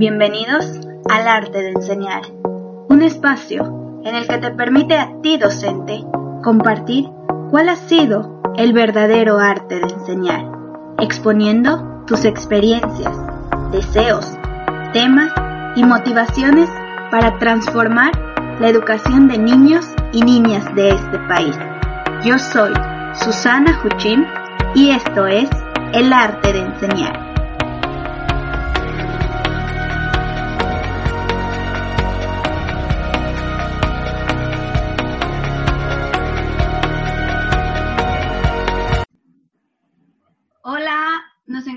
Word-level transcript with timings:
Bienvenidos 0.00 0.64
al 1.10 1.28
arte 1.28 1.62
de 1.62 1.72
enseñar, 1.72 2.22
un 2.88 3.02
espacio 3.02 4.00
en 4.02 4.14
el 4.14 4.26
que 4.26 4.38
te 4.38 4.50
permite 4.50 4.96
a 4.96 5.20
ti 5.20 5.36
docente 5.36 6.02
compartir 6.42 7.10
cuál 7.50 7.68
ha 7.68 7.76
sido 7.76 8.40
el 8.56 8.72
verdadero 8.72 9.38
arte 9.38 9.78
de 9.78 9.92
enseñar, 9.92 10.50
exponiendo 11.00 12.02
tus 12.06 12.24
experiencias, 12.24 13.14
deseos, 13.72 14.26
temas 14.94 15.34
y 15.76 15.84
motivaciones 15.84 16.70
para 17.10 17.38
transformar 17.38 18.12
la 18.58 18.70
educación 18.70 19.28
de 19.28 19.36
niños 19.36 19.86
y 20.14 20.22
niñas 20.22 20.64
de 20.74 20.92
este 20.92 21.18
país. 21.28 21.58
Yo 22.24 22.38
soy 22.38 22.72
Susana 23.12 23.74
Juchín 23.82 24.26
y 24.74 24.92
esto 24.92 25.26
es 25.26 25.50
El 25.92 26.10
arte 26.14 26.54
de 26.54 26.60
enseñar. 26.60 27.29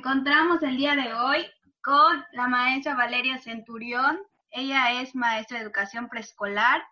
Encontramos 0.03 0.61
el 0.63 0.75
día 0.75 0.95
de 0.97 1.13
hoy 1.13 1.45
con 1.81 2.25
la 2.33 2.49
maestra 2.49 2.93
Valeria 2.93 3.37
Centurión. 3.37 4.19
Ella 4.51 5.01
es 5.01 5.15
maestra 5.15 5.57
de 5.57 5.63
educación 5.63 6.09
preescolar. 6.09 6.83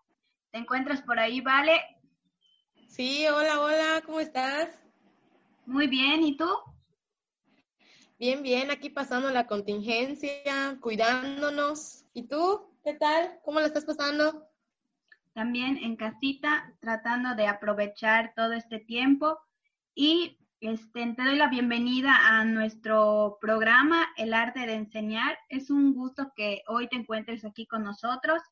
¿Te 0.49 0.59
encuentras 0.59 1.01
por 1.01 1.19
ahí, 1.19 1.41
Vale? 1.41 1.73
Sí, 2.87 3.27
hola, 3.27 3.59
hola, 3.59 4.01
¿cómo 4.05 4.21
estás? 4.21 4.69
Muy 5.65 5.87
bien, 5.87 6.23
¿y 6.23 6.37
tú? 6.37 6.47
Bien, 8.17 8.41
bien, 8.43 8.71
aquí 8.71 8.89
pasando 8.89 9.29
la 9.29 9.45
contingencia, 9.45 10.77
cuidándonos. 10.79 12.05
¿Y 12.13 12.29
tú? 12.29 12.71
¿Qué 12.81 12.93
tal? 12.93 13.41
¿Cómo 13.43 13.59
la 13.59 13.67
estás 13.67 13.83
pasando? 13.83 14.47
También 15.33 15.77
en 15.79 15.97
casita, 15.97 16.73
tratando 16.79 17.35
de 17.35 17.47
aprovechar 17.47 18.31
todo 18.37 18.53
este 18.53 18.79
tiempo 18.79 19.37
y 19.93 20.37
este, 20.61 21.13
te 21.15 21.23
doy 21.23 21.37
la 21.37 21.47
bienvenida 21.47 22.15
a 22.37 22.45
nuestro 22.45 23.39
programa 23.41 24.07
El 24.15 24.31
arte 24.31 24.59
de 24.67 24.75
enseñar. 24.75 25.35
Es 25.49 25.71
un 25.71 25.95
gusto 25.95 26.31
que 26.35 26.61
hoy 26.67 26.87
te 26.87 26.97
encuentres 26.97 27.43
aquí 27.43 27.65
con 27.65 27.83
nosotros. 27.83 28.43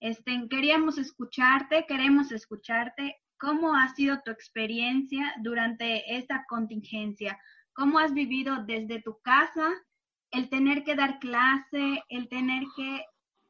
Este, 0.00 0.48
queríamos 0.48 0.96
escucharte, 0.96 1.84
queremos 1.86 2.32
escucharte. 2.32 3.18
¿Cómo 3.36 3.76
ha 3.76 3.94
sido 3.94 4.22
tu 4.24 4.30
experiencia 4.30 5.34
durante 5.42 6.16
esta 6.16 6.46
contingencia? 6.48 7.38
¿Cómo 7.74 7.98
has 7.98 8.14
vivido 8.14 8.64
desde 8.64 9.02
tu 9.02 9.20
casa 9.20 9.70
el 10.30 10.48
tener 10.48 10.82
que 10.82 10.96
dar 10.96 11.18
clase, 11.18 12.02
el 12.08 12.30
tener 12.30 12.62
que, 12.74 13.04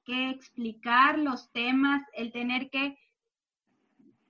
que 0.05 0.31
explicar 0.31 1.17
los 1.17 1.53
temas, 1.53 2.03
el 2.15 2.33
tener 2.33 2.71
que 2.71 2.99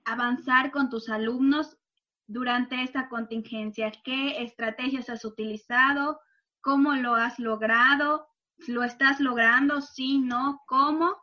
avanzar 0.03 0.69
con 0.69 0.91
tus 0.91 1.09
alumnos 1.09 1.79
durante 2.27 2.81
esta 2.81 3.09
contingencia? 3.09 3.91
¿Qué 4.03 4.43
estrategias 4.43 5.09
has 5.09 5.25
utilizado? 5.25 6.19
¿Cómo 6.61 6.93
lo 6.93 7.15
has 7.15 7.39
logrado? 7.39 8.27
¿Lo 8.67 8.83
estás 8.83 9.19
logrando? 9.19 9.81
Sí, 9.81 10.17
no, 10.17 10.61
¿cómo? 10.67 11.15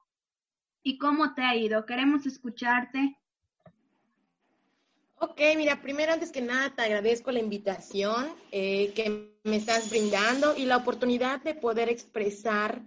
¿Y 0.82 0.98
cómo 0.98 1.34
te 1.34 1.42
ha 1.42 1.56
ido? 1.56 1.86
Queremos 1.86 2.26
escucharte. 2.26 3.18
Ok, 5.16 5.40
mira, 5.56 5.80
primero 5.80 6.12
antes 6.12 6.32
que 6.32 6.40
nada 6.40 6.74
te 6.74 6.82
agradezco 6.82 7.30
la 7.30 7.38
invitación 7.38 8.28
eh, 8.50 8.92
que 8.94 9.38
me 9.44 9.56
estás 9.56 9.88
brindando 9.88 10.56
y 10.56 10.64
la 10.64 10.78
oportunidad 10.78 11.40
de 11.42 11.54
poder 11.54 11.88
expresar 11.88 12.82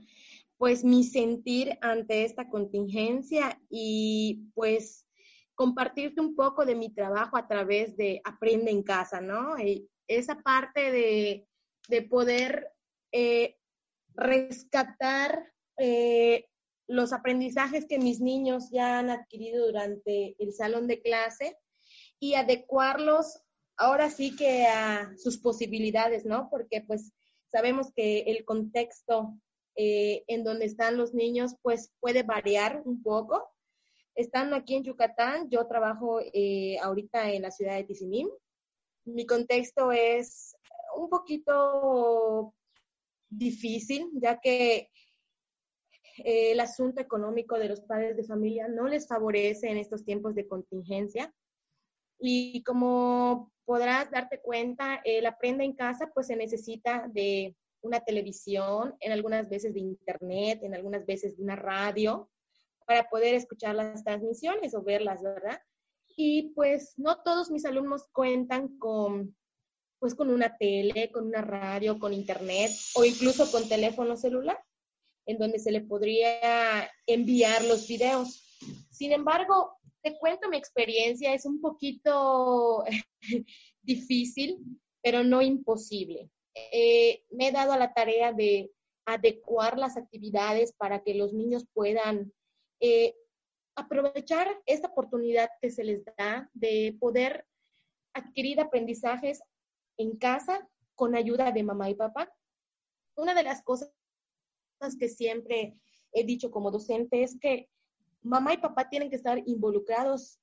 pues 0.58 0.84
mi 0.84 1.04
sentir 1.04 1.78
ante 1.82 2.26
esta 2.26 2.50
contingencia 2.50 3.60
y 3.70 4.50
pues 4.54 5.05
compartirte 5.56 6.22
un 6.22 6.36
poco 6.36 6.66
de 6.66 6.76
mi 6.76 6.94
trabajo 6.94 7.38
a 7.38 7.48
través 7.48 7.96
de 7.98 8.22
Aprende 8.24 8.72
en 8.72 8.84
Casa, 8.84 9.22
¿no? 9.22 9.58
Y 9.58 9.90
esa 10.08 10.42
parte 10.42 10.92
de, 10.92 11.48
poder 12.10 12.72
eh, 13.12 13.58
rescatar 14.16 15.54
eh, 15.78 16.46
los 16.88 17.14
aprendizajes 17.14 17.86
que 17.86 18.00
mis 18.00 18.20
niños 18.20 18.70
ya 18.72 19.00
han 19.00 19.10
adquirido 19.10 19.66
durante 19.66 20.36
el 20.40 20.54
salón 20.54 20.88
de 20.88 21.02
clase 21.02 21.58
y 22.20 22.36
adecuarlos 22.36 23.42
ahora 23.78 24.10
sí 24.10 24.36
que 24.36 24.66
a 24.66 25.12
sus 25.18 25.38
posibilidades, 25.38 26.26
¿no? 26.26 26.50
Porque 26.50 26.82
pues 26.82 27.14
sabemos 27.52 27.92
que 27.94 28.22
el 28.22 28.46
contexto 28.46 29.38
eh, 29.76 30.24
en 30.28 30.44
donde 30.44 30.66
están 30.66 30.98
los 30.98 31.14
niños 31.14 31.56
pues 31.62 31.92
puede 32.00 32.24
variar 32.24 32.82
un 32.86 33.04
poco 33.04 33.55
Estando 34.16 34.56
aquí 34.56 34.76
en 34.76 34.84
Yucatán, 34.84 35.50
yo 35.50 35.68
trabajo 35.68 36.22
eh, 36.22 36.78
ahorita 36.82 37.32
en 37.32 37.42
la 37.42 37.52
ciudad 37.52 37.76
de 37.76 37.84
Tizimín. 37.84 38.30
Mi 39.04 39.26
contexto 39.26 39.92
es 39.92 40.56
un 40.96 41.10
poquito 41.10 42.54
difícil, 43.30 44.10
ya 44.14 44.40
que 44.40 44.90
eh, 46.18 46.52
el 46.52 46.60
asunto 46.62 47.02
económico 47.02 47.60
de 47.60 47.68
los 47.68 47.82
padres 47.82 48.16
de 48.16 48.24
familia 48.24 48.70
no 48.70 48.88
les 48.88 49.06
favorece 49.06 49.70
en 49.70 49.78
estos 49.78 50.06
tiempos 50.06 50.34
de 50.34 50.48
contingencia. 50.48 51.34
Y 52.18 52.64
como 52.64 53.52
podrás 53.66 54.10
darte 54.12 54.40
cuenta, 54.40 55.02
el 55.04 55.26
aprende 55.26 55.66
en 55.66 55.74
casa 55.74 56.10
pues 56.14 56.28
se 56.28 56.38
necesita 56.38 57.10
de 57.10 57.56
una 57.82 58.00
televisión, 58.00 58.96
en 59.02 59.12
algunas 59.12 59.48
veces 59.50 59.74
de 59.74 59.82
internet, 59.82 60.60
en 60.64 60.74
algunas 60.74 61.06
veces 61.06 61.36
de 61.36 61.44
una 61.44 61.58
radio, 61.58 62.30
para 62.86 63.10
poder 63.10 63.36
escuchar 63.36 63.76
las 63.76 64.04
transmisiones 64.04 64.74
o 64.76 64.84
verlas, 64.84 65.22
¿verdad? 65.22 65.60
Y 66.16 66.54
pues 66.54 66.94
no 66.98 67.22
todos 67.24 67.52
mis 67.52 67.66
alumnos 67.66 68.08
cuentan 68.12 68.78
con, 68.78 69.36
pues 70.00 70.16
con 70.16 70.30
una 70.30 70.58
tele, 70.58 71.12
con 71.12 71.26
una 71.26 71.42
radio, 71.42 72.00
con 72.00 72.14
internet 72.14 72.72
o 72.96 73.04
incluso 73.04 73.52
con 73.52 73.68
teléfono 73.68 74.16
celular, 74.16 74.58
en 75.26 75.38
donde 75.38 75.60
se 75.60 75.72
le 75.72 75.82
podría 75.82 76.90
enviar 77.06 77.64
los 77.66 77.88
videos. 77.88 78.58
Sin 78.92 79.12
embargo, 79.12 79.78
te 80.02 80.18
cuento 80.18 80.50
mi 80.50 80.58
experiencia, 80.58 81.34
es 81.34 81.46
un 81.46 81.60
poquito 81.60 82.84
difícil, 83.82 84.60
pero 85.02 85.24
no 85.24 85.42
imposible. 85.42 86.30
Eh, 86.72 87.24
me 87.32 87.48
he 87.48 87.52
dado 87.52 87.74
a 87.74 87.78
la 87.78 87.94
tarea 87.94 88.32
de 88.32 88.72
adecuar 89.06 89.78
las 89.78 89.98
actividades 89.98 90.74
para 90.74 91.04
que 91.04 91.14
los 91.14 91.34
niños 91.34 91.66
puedan 91.74 92.32
eh, 92.80 93.16
aprovechar 93.76 94.48
esta 94.66 94.88
oportunidad 94.88 95.50
que 95.62 95.72
se 95.72 95.84
les 95.84 96.04
da 96.18 96.50
de 96.54 96.96
poder 97.00 97.46
adquirir 98.14 98.60
aprendizajes 98.60 99.42
en 99.98 100.18
casa 100.18 100.68
con 100.96 101.16
ayuda 101.16 101.52
de 101.52 101.64
mamá 101.64 101.90
y 101.90 101.96
papá. 101.96 102.34
Una 103.16 103.34
de 103.34 103.44
las 103.44 103.62
cosas 103.64 103.92
que 105.00 105.10
siempre 105.10 105.78
he 106.14 106.24
dicho 106.24 106.52
como 106.52 106.72
docente 106.72 107.24
es 107.24 107.38
que 107.40 107.70
mamá 108.22 108.54
y 108.54 108.58
papá 108.58 108.90
tienen 108.90 109.10
que 109.10 109.18
estar 109.18 109.42
involucrados 109.46 110.40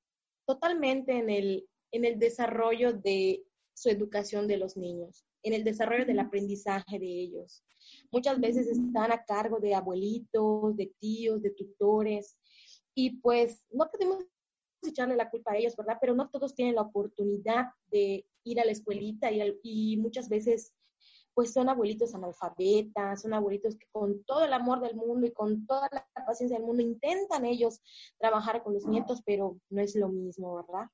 totalmente 0.46 1.12
en 1.12 1.30
el, 1.30 1.68
en 1.90 2.04
el 2.04 2.18
desarrollo 2.18 2.92
de 2.92 3.44
su 3.74 3.88
educación 3.88 4.46
de 4.46 4.58
los 4.58 4.76
niños, 4.76 5.24
en 5.42 5.54
el 5.54 5.64
desarrollo 5.64 6.06
del 6.06 6.20
aprendizaje 6.20 6.98
de 6.98 7.06
ellos. 7.06 7.64
Muchas 8.10 8.40
veces 8.40 8.68
están 8.68 9.12
a 9.12 9.24
cargo 9.24 9.58
de 9.58 9.74
abuelitos, 9.74 10.76
de 10.76 10.92
tíos, 10.98 11.42
de 11.42 11.50
tutores, 11.50 12.36
y 12.94 13.18
pues 13.20 13.64
no 13.70 13.90
podemos 13.90 14.24
echarle 14.82 15.16
la 15.16 15.30
culpa 15.30 15.52
a 15.52 15.56
ellos, 15.56 15.76
¿verdad? 15.76 15.98
Pero 16.00 16.14
no 16.14 16.28
todos 16.28 16.54
tienen 16.54 16.74
la 16.74 16.82
oportunidad 16.82 17.66
de 17.90 18.26
ir 18.44 18.60
a 18.60 18.64
la 18.64 18.72
escuelita 18.72 19.30
y, 19.30 19.58
y 19.62 19.96
muchas 19.96 20.28
veces 20.28 20.72
pues 21.34 21.52
son 21.52 21.68
abuelitos 21.68 22.14
analfabetas, 22.14 23.22
son 23.22 23.32
abuelitos 23.32 23.76
que 23.76 23.86
con 23.90 24.22
todo 24.24 24.44
el 24.44 24.52
amor 24.52 24.80
del 24.80 24.96
mundo 24.96 25.26
y 25.26 25.32
con 25.32 25.66
toda 25.66 25.88
la 25.90 26.06
paciencia 26.26 26.58
del 26.58 26.66
mundo 26.66 26.82
intentan 26.82 27.46
ellos 27.46 27.80
trabajar 28.18 28.62
con 28.62 28.74
los 28.74 28.86
nietos, 28.86 29.22
pero 29.24 29.56
no 29.70 29.80
es 29.80 29.96
lo 29.96 30.08
mismo, 30.08 30.56
¿verdad? 30.56 30.88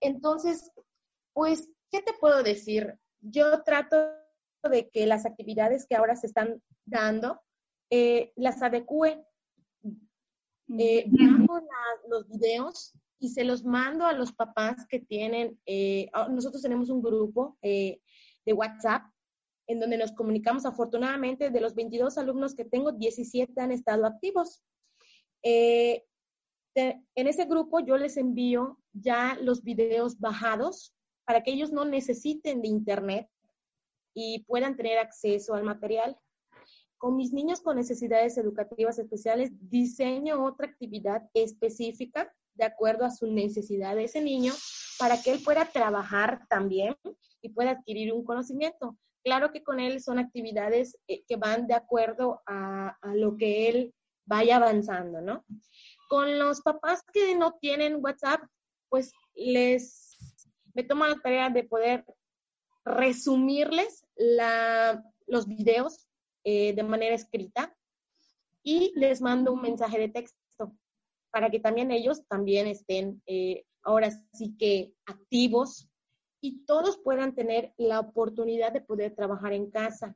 Entonces, 0.00 0.70
pues, 1.34 1.68
¿qué 1.90 2.00
te 2.00 2.14
puedo 2.14 2.42
decir? 2.42 2.98
Yo 3.20 3.62
trato 3.62 3.96
de 4.68 4.88
que 4.90 5.06
las 5.06 5.26
actividades 5.26 5.86
que 5.86 5.96
ahora 5.96 6.16
se 6.16 6.26
están 6.26 6.62
dando 6.84 7.40
eh, 7.90 8.32
las 8.36 8.62
adecue. 8.62 9.24
Eh, 10.78 11.10
los 12.10 12.28
videos 12.28 12.92
y 13.18 13.30
se 13.30 13.42
los 13.44 13.64
mando 13.64 14.04
a 14.06 14.12
los 14.12 14.32
papás 14.32 14.86
que 14.86 15.00
tienen, 15.00 15.58
eh, 15.64 16.10
ah, 16.12 16.28
nosotros 16.28 16.62
tenemos 16.62 16.90
un 16.90 17.02
grupo 17.02 17.56
de 17.62 18.00
WhatsApp 18.52 19.02
en 19.66 19.80
donde 19.80 19.96
nos 19.96 20.12
comunicamos. 20.12 20.66
Afortunadamente, 20.66 21.50
de 21.50 21.60
los 21.60 21.74
22 21.74 22.18
alumnos 22.18 22.54
que 22.54 22.64
tengo, 22.64 22.92
17 22.92 23.60
han 23.60 23.72
estado 23.72 24.06
activos. 24.06 24.62
en 25.42 26.02
ese 27.14 27.46
grupo 27.46 27.80
yo 27.80 27.96
les 27.96 28.16
envío 28.16 28.78
ya 28.92 29.36
los 29.40 29.64
videos 29.64 30.20
bajados 30.20 30.94
para 31.28 31.42
que 31.42 31.50
ellos 31.50 31.70
no 31.70 31.84
necesiten 31.84 32.62
de 32.62 32.68
internet 32.68 33.28
y 34.14 34.44
puedan 34.44 34.76
tener 34.76 34.98
acceso 34.98 35.52
al 35.52 35.62
material. 35.62 36.16
Con 36.96 37.16
mis 37.16 37.34
niños 37.34 37.60
con 37.60 37.76
necesidades 37.76 38.38
educativas 38.38 38.98
especiales, 38.98 39.50
diseño 39.60 40.42
otra 40.42 40.68
actividad 40.68 41.28
específica 41.34 42.34
de 42.54 42.64
acuerdo 42.64 43.04
a 43.04 43.10
su 43.10 43.26
necesidad 43.26 43.94
de 43.94 44.04
ese 44.04 44.22
niño 44.22 44.54
para 44.98 45.20
que 45.20 45.32
él 45.32 45.42
pueda 45.44 45.66
trabajar 45.66 46.46
también 46.48 46.96
y 47.42 47.50
pueda 47.50 47.72
adquirir 47.72 48.10
un 48.14 48.24
conocimiento. 48.24 48.96
Claro 49.22 49.52
que 49.52 49.62
con 49.62 49.80
él 49.80 50.00
son 50.00 50.18
actividades 50.18 50.98
eh, 51.08 51.24
que 51.28 51.36
van 51.36 51.66
de 51.66 51.74
acuerdo 51.74 52.40
a, 52.46 52.96
a 53.02 53.14
lo 53.14 53.36
que 53.36 53.68
él 53.68 53.94
vaya 54.24 54.56
avanzando, 54.56 55.20
¿no? 55.20 55.44
Con 56.08 56.38
los 56.38 56.62
papás 56.62 57.02
que 57.12 57.34
no 57.34 57.58
tienen 57.60 58.02
WhatsApp, 58.02 58.40
pues 58.88 59.12
les 59.34 60.07
me 60.78 60.84
tomo 60.84 61.04
la 61.08 61.16
tarea 61.16 61.50
de 61.50 61.64
poder 61.64 62.04
resumirles 62.84 64.06
los 65.26 65.48
videos 65.48 66.08
eh, 66.44 66.72
de 66.72 66.84
manera 66.84 67.16
escrita 67.16 67.76
y 68.62 68.92
les 68.94 69.20
mando 69.20 69.52
un 69.52 69.60
mensaje 69.60 69.98
de 69.98 70.08
texto 70.08 70.72
para 71.32 71.50
que 71.50 71.58
también 71.58 71.90
ellos 71.90 72.24
también 72.28 72.68
estén 72.68 73.20
eh, 73.26 73.64
ahora 73.82 74.12
sí 74.32 74.54
que 74.56 74.92
activos 75.04 75.90
y 76.40 76.64
todos 76.64 76.96
puedan 76.98 77.34
tener 77.34 77.74
la 77.76 77.98
oportunidad 77.98 78.72
de 78.72 78.80
poder 78.80 79.16
trabajar 79.16 79.54
en 79.54 79.72
casa. 79.72 80.14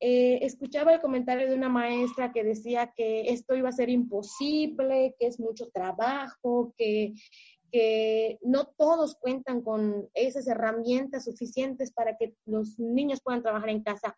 Eh, 0.00 0.40
escuchaba 0.42 0.94
el 0.94 1.00
comentario 1.00 1.46
de 1.46 1.54
una 1.54 1.68
maestra 1.68 2.32
que 2.32 2.42
decía 2.42 2.92
que 2.94 3.30
esto 3.30 3.54
iba 3.54 3.68
a 3.68 3.72
ser 3.72 3.88
imposible, 3.88 5.14
que 5.18 5.28
es 5.28 5.38
mucho 5.38 5.70
trabajo, 5.70 6.74
que 6.76 7.14
que 7.70 8.38
no 8.42 8.66
todos 8.76 9.16
cuentan 9.16 9.62
con 9.62 10.08
esas 10.14 10.46
herramientas 10.46 11.24
suficientes 11.24 11.92
para 11.92 12.16
que 12.16 12.34
los 12.44 12.78
niños 12.78 13.20
puedan 13.22 13.42
trabajar 13.42 13.70
en 13.70 13.82
casa. 13.82 14.16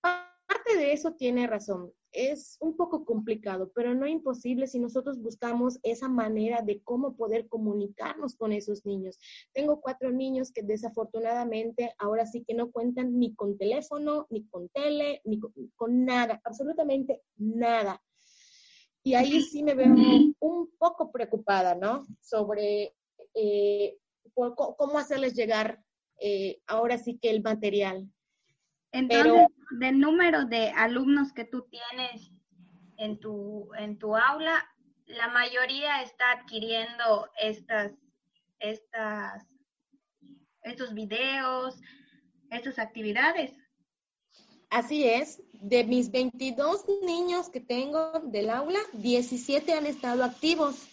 Parte 0.00 0.76
de 0.76 0.92
eso 0.92 1.12
tiene 1.12 1.46
razón. 1.46 1.92
Es 2.12 2.58
un 2.60 2.76
poco 2.76 3.04
complicado, 3.04 3.72
pero 3.74 3.94
no 3.94 4.06
imposible 4.06 4.66
si 4.66 4.78
nosotros 4.78 5.20
buscamos 5.20 5.80
esa 5.82 6.08
manera 6.08 6.62
de 6.62 6.80
cómo 6.82 7.16
poder 7.16 7.48
comunicarnos 7.48 8.36
con 8.36 8.52
esos 8.52 8.86
niños. 8.86 9.18
Tengo 9.52 9.80
cuatro 9.80 10.12
niños 10.12 10.52
que 10.52 10.62
desafortunadamente 10.62 11.94
ahora 11.98 12.26
sí 12.26 12.44
que 12.46 12.54
no 12.54 12.70
cuentan 12.70 13.18
ni 13.18 13.34
con 13.34 13.58
teléfono, 13.58 14.26
ni 14.30 14.46
con 14.46 14.68
tele, 14.68 15.22
ni 15.24 15.40
con 15.74 16.04
nada, 16.04 16.40
absolutamente 16.44 17.22
nada. 17.36 18.00
Y 19.04 19.14
ahí 19.14 19.42
sí 19.42 19.62
me 19.62 19.74
veo 19.74 19.94
un 20.40 20.70
poco 20.78 21.12
preocupada, 21.12 21.74
¿no? 21.74 22.06
Sobre 22.22 22.94
eh, 23.34 23.98
cómo 24.34 24.98
hacerles 24.98 25.34
llegar 25.34 25.84
eh, 26.18 26.60
ahora 26.66 26.96
sí 26.96 27.18
que 27.20 27.28
el 27.30 27.42
material. 27.42 28.08
Entonces, 28.92 29.46
del 29.78 29.98
número 29.98 30.46
de 30.46 30.70
alumnos 30.70 31.32
que 31.34 31.44
tú 31.44 31.66
tienes 31.68 32.32
en 32.96 33.20
tu, 33.20 33.68
en 33.76 33.98
tu 33.98 34.16
aula, 34.16 34.64
la 35.06 35.28
mayoría 35.28 36.00
está 36.00 36.32
adquiriendo 36.32 37.28
estas, 37.38 37.92
estas, 38.58 39.46
estos 40.62 40.94
videos, 40.94 41.78
estas 42.50 42.78
actividades. 42.78 43.52
Así 44.70 45.06
es, 45.06 45.42
de 45.64 45.82
mis 45.82 46.10
22 46.10 46.84
niños 47.06 47.48
que 47.48 47.60
tengo 47.60 48.20
del 48.24 48.50
aula, 48.50 48.78
17 48.92 49.72
han 49.72 49.86
estado 49.86 50.22
activos, 50.22 50.86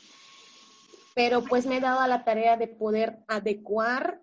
pero 1.13 1.43
pues 1.43 1.65
me 1.65 1.77
he 1.77 1.81
dado 1.81 1.99
a 1.99 2.07
la 2.07 2.23
tarea 2.23 2.55
de 2.55 2.67
poder 2.67 3.19
adecuar 3.27 4.21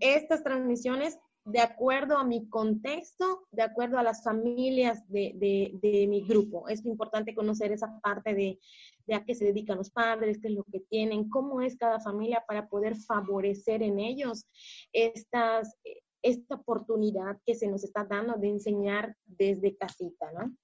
estas 0.00 0.42
transmisiones 0.42 1.18
de 1.44 1.60
acuerdo 1.60 2.16
a 2.16 2.24
mi 2.24 2.48
contexto, 2.48 3.46
de 3.52 3.62
acuerdo 3.62 3.98
a 3.98 4.02
las 4.02 4.24
familias 4.24 5.06
de, 5.08 6.06
mi 6.08 6.22
grupo. 6.22 6.66
Es 6.68 6.82
importante 6.86 7.34
conocer 7.34 7.70
esa 7.70 8.00
parte 8.00 8.32
de, 8.32 8.58
de, 9.06 9.14
a 9.14 9.22
qué 9.26 9.34
se 9.34 9.44
dedican 9.44 9.76
los 9.76 9.90
padres, 9.90 10.38
qué 10.40 10.48
es 10.48 10.54
lo 10.54 10.64
que 10.64 10.80
tienen, 10.80 11.28
cómo 11.28 11.60
es 11.60 11.76
cada 11.76 12.00
familia 12.00 12.42
para 12.48 12.68
poder 12.68 12.96
favorecer 12.96 13.82
en 13.82 14.00
ellos 14.00 14.46
estas, 14.94 15.76
esta 16.24 16.54
oportunidad 16.54 17.38
que 17.44 17.54
se 17.54 17.68
nos 17.68 17.84
está 17.84 18.04
dando 18.04 18.34
de 18.34 18.48
enseñar 18.48 19.16
desde 19.26 19.76
casita, 19.76 20.32
¿no? 20.32 20.56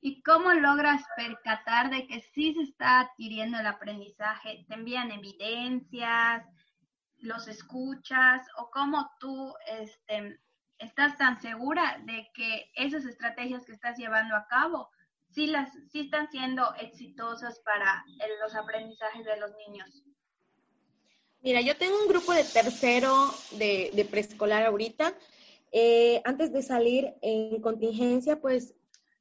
¿Y 0.00 0.22
cómo 0.22 0.52
logras 0.52 1.02
percatar 1.16 1.90
de 1.90 2.06
que 2.06 2.20
sí 2.20 2.54
se 2.54 2.62
está 2.62 3.00
adquiriendo 3.00 3.58
el 3.58 3.66
aprendizaje? 3.66 4.64
¿Te 4.68 4.74
envían 4.74 5.10
evidencias? 5.10 6.44
¿Los 7.18 7.48
escuchas? 7.48 8.46
¿O 8.58 8.70
cómo 8.70 9.10
tú 9.20 9.54
este, 9.80 10.40
estás 10.78 11.16
tan 11.16 11.40
segura 11.40 12.02
de 12.04 12.28
que 12.34 12.70
esas 12.74 13.04
estrategias 13.04 13.64
que 13.64 13.72
estás 13.72 13.96
llevando 13.96 14.36
a 14.36 14.46
cabo 14.48 14.90
sí, 15.30 15.46
las, 15.46 15.72
sí 15.90 16.00
están 16.00 16.28
siendo 16.30 16.74
exitosas 16.74 17.60
para 17.60 18.04
los 18.42 18.54
aprendizajes 18.54 19.24
de 19.24 19.36
los 19.38 19.52
niños? 19.66 20.04
Mira, 21.46 21.60
yo 21.60 21.76
tengo 21.76 21.94
un 22.02 22.08
grupo 22.08 22.32
de 22.32 22.42
tercero 22.42 23.30
de, 23.52 24.08
preescolar 24.10 24.64
ahorita. 24.64 25.14
Eh, 25.70 26.20
antes 26.24 26.52
de 26.52 26.60
salir 26.60 27.14
en 27.22 27.60
contingencia, 27.60 28.40
pues 28.40 28.74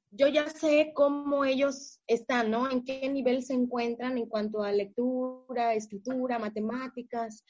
yo 0.10 0.28
ya 0.28 0.50
sé 0.50 0.92
cómo 0.96 1.46
ellos 1.46 2.00
están, 2.08 2.50
¿no? 2.50 2.68
En 2.72 2.84
qué 2.84 3.08
nivel 3.10 3.44
se 3.44 3.54
encuentran 3.54 4.18
en 4.18 4.26
cuanto 4.26 4.64
a 4.64 4.72
lectura, 4.72 5.76
escritura, 5.76 6.40
matemáticas, 6.40 7.46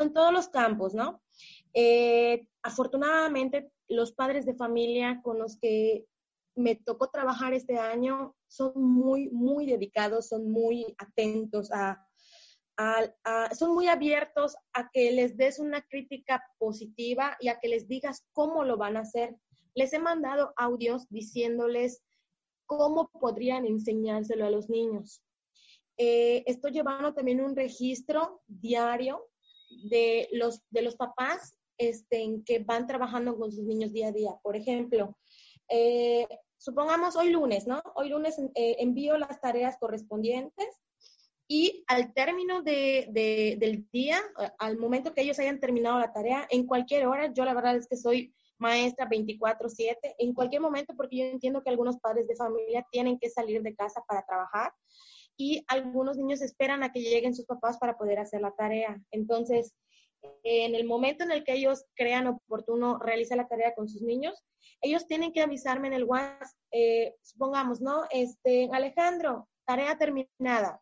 en 0.00 0.12
todos 0.12 0.32
los 0.32 0.48
campos, 0.48 0.92
¿no? 0.92 1.22
Eh, 1.72 2.48
afortunadamente, 2.64 3.70
los 3.86 4.10
padres 4.10 4.44
de 4.44 4.56
familia 4.56 5.20
con 5.22 5.38
los 5.38 5.56
que 5.56 6.04
me 6.56 6.74
tocó 6.74 7.10
trabajar 7.10 7.54
este 7.54 7.78
año 7.78 8.34
son 8.48 8.72
muy, 8.74 9.30
muy 9.30 9.66
dedicados, 9.66 10.30
son 10.30 10.50
muy 10.50 10.96
atentos 10.98 11.70
a 11.70 12.09
son 13.58 13.74
muy 13.74 13.88
abiertos 13.88 14.56
a 14.72 14.90
que 14.90 15.10
les 15.12 15.36
des 15.36 15.58
una 15.58 15.82
crítica 15.82 16.42
positiva 16.58 17.36
y 17.40 17.48
a 17.48 17.58
que 17.58 17.68
les 17.68 17.88
digas 17.88 18.24
cómo 18.32 18.64
lo 18.64 18.76
van 18.76 18.96
a 18.96 19.00
hacer. 19.00 19.36
Les 19.74 19.92
he 19.92 19.98
mandado 19.98 20.52
audios 20.56 21.08
diciéndoles 21.08 22.02
cómo 22.66 23.08
podrían 23.08 23.66
enseñárselo 23.66 24.46
a 24.46 24.50
los 24.50 24.70
niños. 24.70 25.22
Eh, 25.96 26.42
estoy 26.46 26.72
llevando 26.72 27.12
también 27.12 27.40
un 27.40 27.54
registro 27.54 28.40
diario 28.46 29.28
de 29.90 30.28
los, 30.32 30.62
de 30.70 30.82
los 30.82 30.96
papás 30.96 31.56
este, 31.78 32.22
en 32.22 32.44
que 32.44 32.60
van 32.60 32.86
trabajando 32.86 33.36
con 33.36 33.52
sus 33.52 33.64
niños 33.64 33.92
día 33.92 34.08
a 34.08 34.12
día. 34.12 34.38
Por 34.42 34.56
ejemplo, 34.56 35.16
eh, 35.68 36.26
supongamos 36.56 37.16
hoy 37.16 37.30
lunes, 37.30 37.66
¿no? 37.66 37.82
Hoy 37.94 38.08
lunes 38.08 38.38
eh, 38.54 38.76
envío 38.78 39.18
las 39.18 39.40
tareas 39.40 39.76
correspondientes 39.78 40.68
y 41.52 41.82
al 41.88 42.14
término 42.14 42.62
de, 42.62 43.08
del 43.58 43.84
día, 43.90 44.20
al 44.60 44.78
momento 44.78 45.12
que 45.12 45.22
ellos 45.22 45.36
hayan 45.40 45.58
terminado 45.58 45.98
la 45.98 46.12
tarea, 46.12 46.46
en 46.48 46.64
cualquier 46.64 47.08
hora, 47.08 47.32
yo 47.34 47.44
la 47.44 47.54
verdad 47.54 47.74
es 47.74 47.88
que 47.88 47.96
soy 47.96 48.32
maestra 48.58 49.08
24/7, 49.08 50.14
en 50.18 50.32
cualquier 50.32 50.62
momento, 50.62 50.94
porque 50.96 51.16
yo 51.16 51.24
entiendo 51.24 51.64
que 51.64 51.70
algunos 51.70 51.98
padres 51.98 52.28
de 52.28 52.36
familia 52.36 52.86
tienen 52.92 53.18
que 53.18 53.28
salir 53.28 53.62
de 53.62 53.74
casa 53.74 54.00
para 54.06 54.24
trabajar 54.24 54.72
y 55.36 55.64
algunos 55.66 56.16
niños 56.16 56.40
esperan 56.40 56.84
a 56.84 56.92
que 56.92 57.00
lleguen 57.00 57.34
sus 57.34 57.46
papás 57.46 57.78
para 57.78 57.98
poder 57.98 58.20
hacer 58.20 58.42
la 58.42 58.52
tarea. 58.52 59.02
Entonces, 59.10 59.74
en 60.44 60.76
el 60.76 60.84
momento 60.84 61.24
en 61.24 61.32
el 61.32 61.42
que 61.42 61.54
ellos 61.54 61.84
crean 61.96 62.28
oportuno 62.28 63.00
realizar 63.00 63.36
la 63.36 63.48
tarea 63.48 63.74
con 63.74 63.88
sus 63.88 64.02
niños, 64.02 64.40
ellos 64.80 65.08
tienen 65.08 65.32
que 65.32 65.42
avisarme 65.42 65.88
en 65.88 65.94
el 65.94 66.04
WhatsApp, 66.04 66.48
eh, 66.70 67.16
supongamos, 67.22 67.80
¿no? 67.80 68.04
Este, 68.12 68.68
Alejandro, 68.72 69.48
tarea 69.66 69.98
terminada 69.98 70.80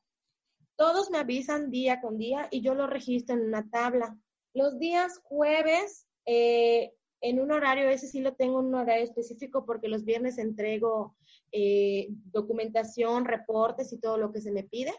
todos 0.79 1.11
me 1.11 1.19
avisan 1.19 1.71
día 1.71 2.01
con 2.01 2.17
día 2.19 2.47
y 2.53 2.61
yo 2.61 2.75
lo 2.75 2.87
registro 2.87 3.35
en 3.35 3.43
una 3.43 3.69
tabla. 3.69 4.17
Los 4.55 4.79
días 4.79 5.21
jueves, 5.25 6.07
eh, 6.25 6.93
en 7.21 7.41
un 7.41 7.51
horario, 7.51 7.89
ese 7.89 8.07
sí 8.07 8.21
lo 8.21 8.37
tengo 8.37 8.61
en 8.61 8.67
un 8.67 8.77
horario 8.77 9.03
específico 9.03 9.67
porque 9.67 9.89
los 9.89 10.05
viernes 10.05 10.39
entrego 10.39 11.17
eh, 11.51 12.07
documentación, 12.33 13.25
reportes 13.25 13.93
y 13.93 13.99
todo 13.99 14.19
lo 14.19 14.33
que 14.33 14.41
se 14.41 14.53
me 14.53 14.63
pide. 14.63 14.95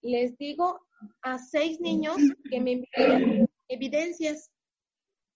Les 0.00 0.36
digo 0.38 0.80
a 1.22 1.38
seis 1.38 1.80
niños 1.80 2.16
que 2.50 2.60
me 2.60 2.72
envíen 2.72 3.48
evidencias, 3.68 4.50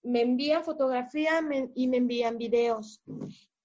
me 0.03 0.21
envían 0.21 0.65
fotografía 0.65 1.39
y 1.75 1.87
me 1.87 1.97
envían 1.97 2.37
videos. 2.37 3.01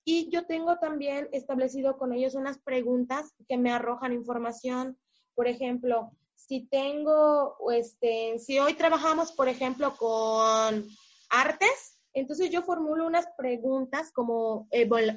Y 0.04 0.30
yo 0.30 0.46
tengo 0.46 0.78
también 0.78 1.28
establecido 1.32 1.98
con 1.98 2.12
ellos 2.12 2.36
unas 2.36 2.58
preguntas 2.58 3.34
que 3.48 3.58
me 3.58 3.72
arrojan 3.72 4.12
información. 4.12 4.96
Por 5.34 5.48
ejemplo, 5.48 6.10
si 6.34 6.66
tengo, 6.66 7.56
este, 7.72 8.38
si 8.38 8.58
hoy 8.58 8.74
trabajamos, 8.74 9.32
por 9.32 9.48
ejemplo, 9.48 9.94
con 9.96 10.86
artes, 11.30 11.98
entonces 12.14 12.50
yo 12.50 12.62
formulo 12.62 13.06
unas 13.06 13.26
preguntas 13.38 14.12
como, 14.12 14.68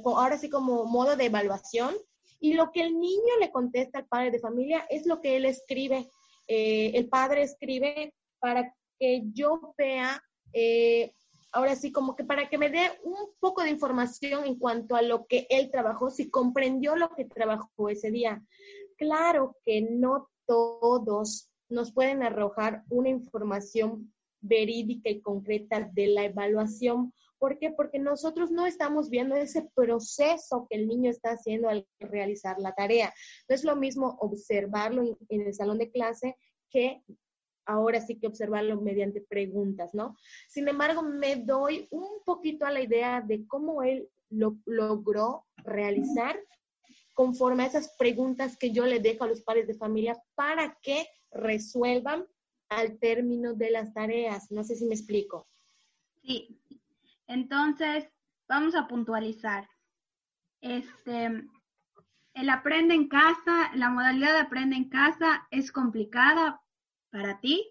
ahora 0.05 0.38
sí 0.38 0.50
como 0.50 0.86
modo 0.86 1.15
de 1.15 1.25
evaluación, 1.25 1.93
y 2.39 2.53
lo 2.53 2.72
que 2.72 2.81
el 2.81 3.00
niño 3.00 3.39
le 3.39 3.51
contesta 3.51 4.00
al 4.00 4.05
padre 4.05 4.31
de 4.31 4.39
familia 4.39 4.86
es 4.89 5.05
lo 5.05 5.22
que 5.22 5.36
él 5.36 5.45
escribe. 5.45 6.10
Eh, 6.48 6.91
el 6.93 7.10
padre 7.10 7.43
escribe 7.43 8.13
para 8.39 8.74
que 9.00 9.24
yo 9.34 9.74
vea, 9.77 10.22
eh, 10.53 11.13
ahora 11.51 11.75
sí, 11.75 11.91
como 11.91 12.15
que 12.15 12.24
para 12.24 12.50
que 12.50 12.57
me 12.57 12.69
dé 12.69 12.91
un 13.03 13.31
poco 13.39 13.63
de 13.63 13.72
información 13.72 14.45
en 14.45 14.60
cuanto 14.60 14.95
a 14.95 15.01
lo 15.01 15.25
que 15.25 15.48
él 15.50 15.72
trabajó, 15.72 16.12
si 16.12 16.29
comprendió 16.29 16.95
lo 16.95 17.10
que 17.15 17.25
trabajó 17.25 17.89
ese 17.89 18.12
día. 18.12 18.43
Claro 18.97 19.57
que 19.63 19.81
no 19.81 20.29
todos 20.45 21.49
nos 21.69 21.91
pueden 21.91 22.23
arrojar 22.23 22.83
una 22.89 23.09
información 23.09 24.13
verídica 24.41 25.09
y 25.09 25.21
concreta 25.21 25.89
de 25.93 26.07
la 26.07 26.25
evaluación. 26.25 27.13
¿Por 27.37 27.57
qué? 27.57 27.71
Porque 27.71 27.99
nosotros 27.99 28.51
no 28.51 28.65
estamos 28.65 29.09
viendo 29.09 29.35
ese 29.35 29.69
proceso 29.75 30.67
que 30.69 30.77
el 30.77 30.87
niño 30.87 31.09
está 31.09 31.31
haciendo 31.31 31.67
al 31.69 31.87
realizar 31.99 32.59
la 32.59 32.73
tarea. 32.73 33.13
No 33.49 33.55
es 33.55 33.63
lo 33.63 33.75
mismo 33.75 34.17
observarlo 34.19 35.17
en, 35.29 35.41
el 35.41 35.53
salón 35.53 35.79
de 35.79 35.91
clase 35.91 36.37
que 36.69 37.03
ahora 37.65 37.99
sí 37.99 38.19
que 38.19 38.27
observarlo 38.27 38.79
mediante 38.79 39.21
preguntas, 39.21 39.93
¿no? 39.93 40.15
Sin 40.47 40.67
embargo, 40.67 41.01
me 41.01 41.35
doy 41.35 41.87
un 41.89 42.21
poquito 42.23 42.65
a 42.65 42.71
la 42.71 42.81
idea 42.81 43.21
de 43.21 43.45
cómo 43.47 43.81
él 43.81 44.07
lo 44.29 44.57
logró 44.65 45.45
realizar 45.57 46.39
conforme 47.15 47.63
a 47.63 47.67
esas 47.67 47.95
preguntas 47.98 48.57
que 48.57 48.72
yo 48.72 48.86
le 48.86 49.00
dejo 49.00 49.24
a 49.24 49.27
los 49.27 49.41
padres 49.41 49.67
de 49.67 49.74
familia 49.74 50.22
para 50.36 50.77
que 50.84 51.07
resuelvan 51.31 52.27
al 52.69 53.00
término 53.00 53.53
de 53.53 53.72
las 53.72 53.93
tareas. 53.93 54.51
No 54.51 54.63
sé 54.63 54.75
si 54.75 54.86
me 54.86 54.95
explico. 54.95 55.48
Sí. 56.22 56.60
Entonces, 57.27 58.07
vamos 58.48 58.75
a 58.75 58.88
puntualizar. 58.88 59.67
Este, 60.62 61.48
el 62.34 62.50
aprende 62.50 62.93
en 62.93 63.07
casa, 63.07 63.72
la 63.75 63.89
modalidad 63.89 64.34
de 64.34 64.39
aprende 64.39 64.75
en 64.75 64.89
casa 64.89 65.48
es 65.51 65.72
complicada 65.72 66.62
para 67.12 67.39
ti, 67.39 67.65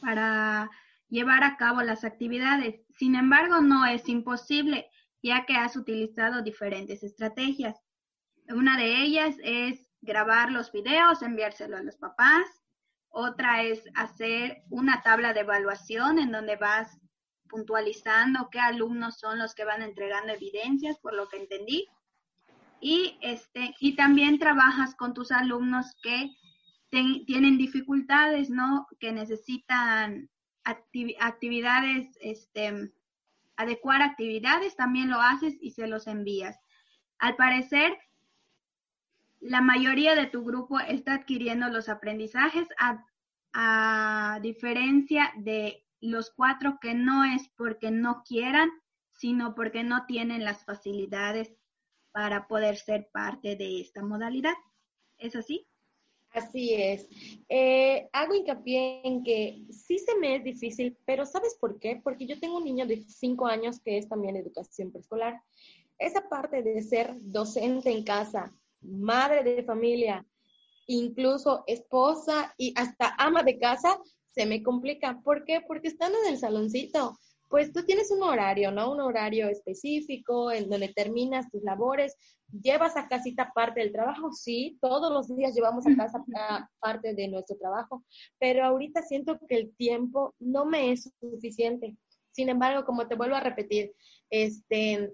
para 0.00 0.70
llevar 1.08 1.42
a 1.42 1.56
cabo 1.56 1.80
las 1.82 2.04
actividades. 2.04 2.82
Sin 2.98 3.14
embargo, 3.14 3.62
no 3.62 3.86
es 3.86 4.08
imposible, 4.08 4.90
ya 5.22 5.46
que 5.46 5.54
has 5.54 5.74
utilizado 5.74 6.42
diferentes 6.42 7.02
estrategias. 7.02 7.80
Una 8.48 8.76
de 8.76 9.02
ellas 9.02 9.36
es 9.42 9.86
grabar 10.00 10.50
los 10.50 10.72
videos, 10.72 11.22
enviárselo 11.22 11.76
a 11.76 11.82
los 11.82 11.96
papás. 11.96 12.46
Otra 13.08 13.62
es 13.62 13.84
hacer 13.94 14.62
una 14.70 15.02
tabla 15.02 15.32
de 15.32 15.40
evaluación 15.40 16.18
en 16.18 16.32
donde 16.32 16.56
vas 16.56 16.98
puntualizando 17.48 18.48
qué 18.50 18.58
alumnos 18.58 19.18
son 19.18 19.38
los 19.38 19.54
que 19.54 19.64
van 19.64 19.82
entregando 19.82 20.32
evidencias, 20.32 20.98
por 20.98 21.14
lo 21.14 21.28
que 21.28 21.36
entendí. 21.36 21.86
Y, 22.80 23.18
este, 23.20 23.74
y 23.78 23.94
también 23.94 24.38
trabajas 24.38 24.94
con 24.96 25.14
tus 25.14 25.30
alumnos 25.30 25.94
que 26.02 26.30
tienen 26.90 27.58
dificultades, 27.58 28.50
¿no? 28.50 28.86
Que 28.98 29.12
necesitan 29.12 30.28
actividades, 30.64 32.16
este, 32.20 32.92
adecuar 33.56 34.02
actividades, 34.02 34.76
también 34.76 35.10
lo 35.10 35.20
haces 35.20 35.54
y 35.60 35.70
se 35.70 35.86
los 35.86 36.06
envías. 36.06 36.58
Al 37.18 37.36
parecer, 37.36 37.96
la 39.42 39.60
mayoría 39.60 40.14
de 40.14 40.26
tu 40.26 40.44
grupo 40.44 40.78
está 40.78 41.14
adquiriendo 41.14 41.68
los 41.68 41.88
aprendizajes 41.88 42.68
a, 42.78 43.04
diferencia 44.40 45.30
de 45.36 45.84
los 46.00 46.30
cuatro 46.30 46.78
que 46.80 46.94
no 46.94 47.22
es 47.22 47.50
porque 47.54 47.90
no 47.90 48.22
quieran, 48.26 48.70
sino 49.12 49.54
porque 49.54 49.82
no 49.82 50.06
tienen 50.06 50.42
las 50.42 50.64
facilidades 50.64 51.52
para 52.12 52.48
poder 52.48 52.76
ser 52.76 53.10
parte 53.12 53.56
de 53.56 53.82
esta 53.82 54.02
modalidad. 54.02 54.54
¿Es 55.18 55.36
así? 55.36 55.66
Así 56.30 56.72
es. 56.72 57.06
Eh, 57.50 58.08
hago 58.14 58.34
hincapié 58.34 59.02
en 59.04 59.22
que 59.22 59.66
sí 59.70 59.98
se 59.98 60.16
me 60.16 60.36
es 60.36 60.44
difícil, 60.44 60.96
pero 61.04 61.26
¿sabes 61.26 61.54
por 61.60 61.78
qué? 61.78 62.00
Porque 62.02 62.26
yo 62.26 62.40
tengo 62.40 62.56
un 62.56 62.64
niño 62.64 62.86
de 62.86 63.04
cinco 63.06 63.46
años 63.46 63.80
que 63.80 63.98
es 63.98 64.08
también 64.08 64.36
educación 64.36 64.90
preescolar. 64.90 65.42
Esa 65.98 66.26
parte 66.30 66.62
de 66.62 66.80
ser 66.80 67.14
docente 67.20 67.90
en 67.90 68.02
casa, 68.02 68.50
madre 68.82 69.42
de 69.42 69.62
familia, 69.64 70.26
incluso 70.86 71.64
esposa 71.66 72.54
y 72.58 72.74
hasta 72.76 73.14
ama 73.18 73.42
de 73.42 73.58
casa, 73.58 73.98
se 74.34 74.46
me 74.46 74.62
complica. 74.62 75.20
¿Por 75.22 75.44
qué? 75.44 75.60
Porque 75.66 75.88
estando 75.88 76.18
en 76.22 76.32
el 76.32 76.38
saloncito, 76.38 77.18
pues 77.48 77.70
tú 77.72 77.84
tienes 77.84 78.10
un 78.10 78.22
horario, 78.22 78.70
¿no? 78.70 78.90
Un 78.92 79.00
horario 79.00 79.48
específico 79.48 80.50
en 80.50 80.70
donde 80.70 80.88
terminas 80.88 81.50
tus 81.50 81.62
labores, 81.62 82.16
llevas 82.50 82.96
a 82.96 83.08
casita 83.08 83.52
parte 83.54 83.80
del 83.80 83.92
trabajo, 83.92 84.32
sí, 84.32 84.78
todos 84.80 85.12
los 85.12 85.34
días 85.36 85.54
llevamos 85.54 85.86
a 85.86 85.94
casa 85.94 86.24
parte 86.80 87.14
de 87.14 87.28
nuestro 87.28 87.56
trabajo, 87.56 88.04
pero 88.38 88.64
ahorita 88.64 89.02
siento 89.02 89.38
que 89.46 89.56
el 89.56 89.76
tiempo 89.76 90.34
no 90.38 90.64
me 90.64 90.92
es 90.92 91.12
suficiente. 91.20 91.94
Sin 92.30 92.48
embargo, 92.48 92.86
como 92.86 93.06
te 93.06 93.16
vuelvo 93.16 93.36
a 93.36 93.40
repetir, 93.40 93.92
este, 94.30 95.12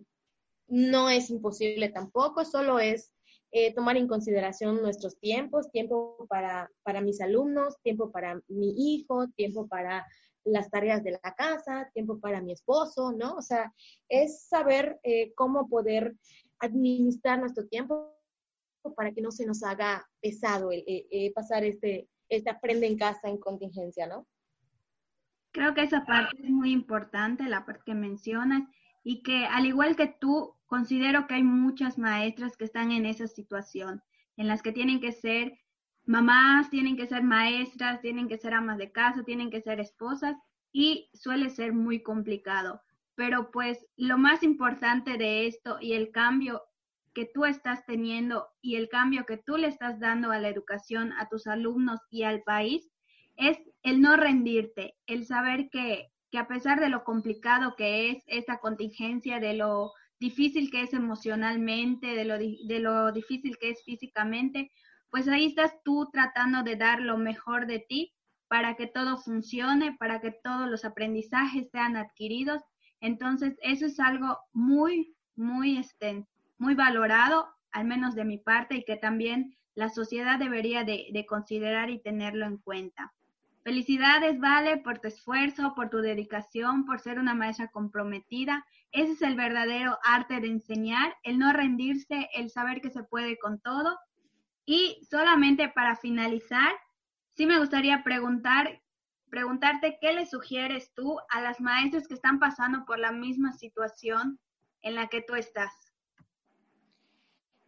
no 0.68 1.10
es 1.10 1.30
imposible 1.30 1.88
tampoco, 1.88 2.44
solo 2.44 2.78
es 2.78 3.10
eh, 3.50 3.74
tomar 3.74 3.96
en 3.96 4.08
consideración 4.08 4.82
nuestros 4.82 5.18
tiempos, 5.18 5.70
tiempo 5.70 6.26
para, 6.28 6.70
para 6.82 7.00
mis 7.00 7.20
alumnos, 7.20 7.80
tiempo 7.82 8.10
para 8.10 8.40
mi 8.48 8.74
hijo, 8.76 9.28
tiempo 9.28 9.66
para 9.68 10.06
las 10.44 10.70
tareas 10.70 11.02
de 11.02 11.12
la 11.12 11.34
casa, 11.34 11.90
tiempo 11.94 12.20
para 12.20 12.40
mi 12.40 12.52
esposo, 12.52 13.12
¿no? 13.12 13.34
O 13.34 13.42
sea, 13.42 13.72
es 14.08 14.42
saber 14.48 14.98
eh, 15.02 15.32
cómo 15.34 15.68
poder 15.68 16.14
administrar 16.58 17.38
nuestro 17.38 17.66
tiempo 17.66 18.14
para 18.96 19.12
que 19.12 19.20
no 19.20 19.30
se 19.30 19.46
nos 19.46 19.62
haga 19.62 20.08
pesado 20.20 20.70
eh, 20.72 21.32
pasar 21.34 21.64
este, 21.64 22.08
este 22.28 22.50
aprende 22.50 22.86
en 22.86 22.96
casa 22.96 23.28
en 23.28 23.38
contingencia, 23.38 24.06
¿no? 24.06 24.26
Creo 25.52 25.74
que 25.74 25.82
esa 25.82 26.04
parte 26.04 26.36
es 26.42 26.50
muy 26.50 26.72
importante, 26.72 27.44
la 27.44 27.64
parte 27.64 27.82
que 27.86 27.94
mencionas, 27.94 28.62
y 29.02 29.22
que 29.22 29.46
al 29.46 29.66
igual 29.66 29.96
que 29.96 30.06
tú, 30.06 30.54
considero 30.68 31.26
que 31.26 31.34
hay 31.34 31.42
muchas 31.42 31.98
maestras 31.98 32.56
que 32.56 32.64
están 32.64 32.92
en 32.92 33.06
esa 33.06 33.26
situación, 33.26 34.02
en 34.36 34.46
las 34.46 34.62
que 34.62 34.70
tienen 34.70 35.00
que 35.00 35.12
ser 35.12 35.58
mamás, 36.04 36.70
tienen 36.70 36.96
que 36.96 37.06
ser 37.06 37.22
maestras, 37.22 38.00
tienen 38.00 38.28
que 38.28 38.38
ser 38.38 38.54
amas 38.54 38.78
de 38.78 38.92
casa, 38.92 39.24
tienen 39.24 39.50
que 39.50 39.62
ser 39.62 39.80
esposas 39.80 40.36
y 40.70 41.10
suele 41.14 41.50
ser 41.50 41.72
muy 41.72 42.02
complicado. 42.02 42.82
Pero 43.14 43.50
pues 43.50 43.84
lo 43.96 44.18
más 44.18 44.42
importante 44.42 45.16
de 45.16 45.46
esto 45.46 45.78
y 45.80 45.94
el 45.94 46.12
cambio 46.12 46.62
que 47.14 47.24
tú 47.24 47.46
estás 47.46 47.84
teniendo 47.86 48.48
y 48.60 48.76
el 48.76 48.88
cambio 48.88 49.24
que 49.26 49.38
tú 49.38 49.56
le 49.56 49.68
estás 49.68 49.98
dando 49.98 50.30
a 50.30 50.38
la 50.38 50.48
educación, 50.48 51.12
a 51.14 51.28
tus 51.28 51.46
alumnos 51.46 52.00
y 52.10 52.22
al 52.22 52.42
país, 52.42 52.90
es 53.36 53.58
el 53.82 54.00
no 54.00 54.16
rendirte, 54.16 54.96
el 55.06 55.24
saber 55.24 55.70
que, 55.70 56.12
que 56.30 56.38
a 56.38 56.46
pesar 56.46 56.78
de 56.78 56.90
lo 56.90 57.04
complicado 57.04 57.74
que 57.74 58.10
es 58.10 58.22
esta 58.26 58.58
contingencia, 58.58 59.40
de 59.40 59.54
lo 59.54 59.92
difícil 60.20 60.70
que 60.70 60.82
es 60.82 60.92
emocionalmente, 60.92 62.08
de 62.08 62.24
lo, 62.24 62.38
de 62.38 62.80
lo 62.80 63.12
difícil 63.12 63.56
que 63.58 63.70
es 63.70 63.82
físicamente, 63.84 64.70
pues 65.10 65.28
ahí 65.28 65.46
estás 65.46 65.72
tú 65.84 66.08
tratando 66.12 66.62
de 66.62 66.76
dar 66.76 67.00
lo 67.00 67.16
mejor 67.16 67.66
de 67.66 67.78
ti 67.80 68.12
para 68.48 68.74
que 68.74 68.86
todo 68.86 69.18
funcione, 69.18 69.96
para 69.98 70.20
que 70.20 70.32
todos 70.32 70.68
los 70.68 70.84
aprendizajes 70.84 71.70
sean 71.70 71.96
adquiridos. 71.96 72.62
Entonces, 73.00 73.56
eso 73.62 73.86
es 73.86 74.00
algo 74.00 74.38
muy, 74.52 75.14
muy, 75.36 75.78
este, 75.78 76.26
muy 76.58 76.74
valorado, 76.74 77.48
al 77.70 77.84
menos 77.84 78.14
de 78.14 78.24
mi 78.24 78.38
parte, 78.38 78.76
y 78.76 78.84
que 78.84 78.96
también 78.96 79.56
la 79.74 79.88
sociedad 79.88 80.38
debería 80.38 80.84
de, 80.84 81.06
de 81.12 81.26
considerar 81.26 81.90
y 81.90 82.00
tenerlo 82.00 82.46
en 82.46 82.58
cuenta. 82.58 83.12
Felicidades, 83.62 84.38
Vale, 84.40 84.78
por 84.78 84.98
tu 84.98 85.08
esfuerzo, 85.08 85.74
por 85.74 85.90
tu 85.90 85.98
dedicación, 85.98 86.84
por 86.84 87.00
ser 87.00 87.18
una 87.18 87.34
maestra 87.34 87.68
comprometida. 87.68 88.64
Ese 88.92 89.12
es 89.12 89.22
el 89.22 89.34
verdadero 89.34 89.98
arte 90.02 90.40
de 90.40 90.48
enseñar, 90.48 91.16
el 91.22 91.38
no 91.38 91.52
rendirse, 91.52 92.28
el 92.34 92.50
saber 92.50 92.80
que 92.80 92.90
se 92.90 93.02
puede 93.02 93.38
con 93.38 93.60
todo. 93.60 93.98
Y 94.64 95.06
solamente 95.10 95.68
para 95.68 95.96
finalizar, 95.96 96.72
sí 97.34 97.46
me 97.46 97.58
gustaría 97.58 98.02
preguntar, 98.02 98.82
preguntarte 99.30 99.98
qué 100.00 100.12
le 100.12 100.26
sugieres 100.26 100.92
tú 100.94 101.18
a 101.28 101.40
las 101.40 101.60
maestras 101.60 102.08
que 102.08 102.14
están 102.14 102.38
pasando 102.38 102.84
por 102.86 102.98
la 102.98 103.12
misma 103.12 103.52
situación 103.52 104.38
en 104.82 104.94
la 104.94 105.08
que 105.08 105.22
tú 105.22 105.34
estás. 105.34 105.72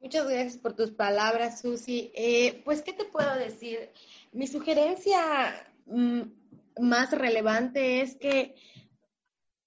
Muchas 0.00 0.26
gracias 0.26 0.56
por 0.56 0.74
tus 0.74 0.92
palabras, 0.92 1.60
Susi. 1.60 2.10
Eh, 2.14 2.62
pues, 2.64 2.80
¿qué 2.80 2.94
te 2.94 3.04
puedo 3.04 3.34
decir? 3.36 3.92
Mi 4.32 4.46
sugerencia 4.46 5.66
más 6.78 7.10
relevante 7.12 8.00
es 8.00 8.16
que 8.16 8.54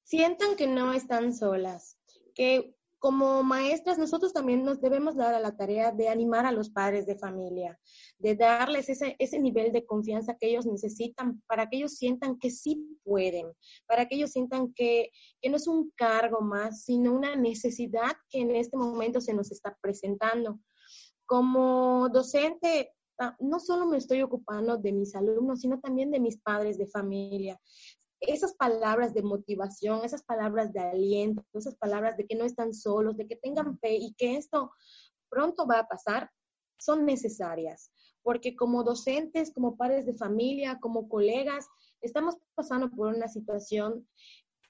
sientan 0.03 0.55
que 0.55 0.67
no 0.67 0.93
están 0.93 1.33
solas, 1.33 1.97
que 2.33 2.75
como 3.03 3.43
maestras, 3.43 3.97
nosotros 3.97 4.31
también 4.31 4.63
nos 4.63 4.79
debemos 4.79 5.17
dar 5.17 5.33
a 5.33 5.39
la 5.41 5.57
tarea 5.57 5.91
de 5.91 6.07
animar 6.07 6.45
a 6.45 6.53
los 6.53 6.69
padres 6.69 7.05
de 7.05 7.17
familia, 7.17 7.77
de 8.17 8.33
darles 8.33 8.87
ese, 8.87 9.17
ese 9.19 9.39
nivel 9.39 9.73
de 9.73 9.85
confianza 9.85 10.37
que 10.39 10.47
ellos 10.47 10.65
necesitan 10.65 11.43
para 11.45 11.67
que 11.67 11.75
ellos 11.75 11.97
sientan 11.97 12.39
que 12.39 12.49
sí 12.49 12.97
pueden, 13.03 13.51
para 13.87 14.07
que 14.07 14.15
ellos 14.15 14.31
sientan 14.31 14.73
que, 14.73 15.09
que 15.41 15.49
no 15.49 15.57
es 15.57 15.67
un 15.67 15.91
cargo 15.97 16.39
más, 16.39 16.85
sino 16.85 17.11
una 17.11 17.35
necesidad 17.35 18.13
que 18.29 18.39
en 18.39 18.55
este 18.55 18.77
momento 18.77 19.19
se 19.19 19.33
nos 19.33 19.51
está 19.51 19.77
presentando. 19.81 20.61
Como 21.25 22.07
docente, 22.07 22.93
no 23.39 23.59
solo 23.59 23.85
me 23.85 23.97
estoy 23.97 24.21
ocupando 24.21 24.77
de 24.77 24.91
mis 24.91 25.15
alumnos, 25.15 25.61
sino 25.61 25.79
también 25.79 26.11
de 26.11 26.19
mis 26.19 26.37
padres 26.37 26.77
de 26.77 26.87
familia 26.87 27.59
esas 28.27 28.53
palabras 28.55 29.13
de 29.13 29.21
motivación, 29.21 30.03
esas 30.03 30.23
palabras 30.23 30.71
de 30.73 30.79
aliento, 30.79 31.43
esas 31.53 31.75
palabras 31.75 32.17
de 32.17 32.25
que 32.25 32.35
no 32.35 32.45
están 32.45 32.73
solos, 32.73 33.17
de 33.17 33.27
que 33.27 33.35
tengan 33.35 33.77
fe 33.79 33.95
y 33.95 34.13
que 34.13 34.37
esto 34.37 34.71
pronto 35.29 35.67
va 35.67 35.79
a 35.79 35.87
pasar, 35.87 36.29
son 36.77 37.05
necesarias, 37.05 37.91
porque 38.21 38.55
como 38.55 38.83
docentes, 38.83 39.51
como 39.53 39.77
padres 39.77 40.05
de 40.05 40.13
familia, 40.13 40.79
como 40.79 41.09
colegas, 41.09 41.67
estamos 42.01 42.37
pasando 42.55 42.89
por 42.89 43.07
una 43.07 43.27
situación 43.27 44.07